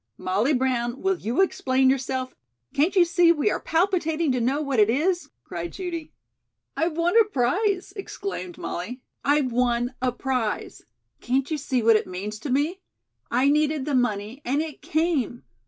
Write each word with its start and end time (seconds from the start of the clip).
"Molly 0.17 0.51
Brown, 0.53 0.99
will 1.03 1.19
you 1.19 1.41
explain 1.41 1.87
yourself? 1.87 2.33
Can't 2.73 2.95
you 2.95 3.05
see 3.05 3.31
we 3.31 3.51
are 3.51 3.59
palpitating 3.59 4.31
to 4.31 4.41
know 4.41 4.59
what 4.59 4.79
it 4.79 4.89
is?" 4.89 5.29
cried 5.43 5.73
Judy. 5.73 6.11
"I've 6.75 6.97
won 6.97 7.13
a 7.21 7.25
prize," 7.25 7.93
exclaimed 7.95 8.57
Molly. 8.57 9.03
"I've 9.23 9.51
won 9.51 9.93
a 10.01 10.11
prize. 10.11 10.81
Can't 11.19 11.51
you 11.51 11.57
see 11.59 11.83
what 11.83 11.97
it 11.97 12.07
means 12.07 12.39
to 12.39 12.49
me? 12.49 12.79
I 13.29 13.47
needed 13.49 13.85
the 13.85 13.93
money 13.93 14.41
and 14.43 14.59
it 14.59 14.81
came. 14.81 15.43